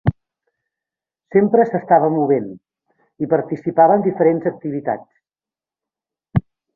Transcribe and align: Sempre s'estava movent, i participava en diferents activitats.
Sempre 1.33 1.65
s'estava 1.71 2.07
movent, 2.15 2.47
i 3.25 3.29
participava 3.33 3.99
en 4.01 4.05
diferents 4.09 4.49
activitats. 4.55 6.45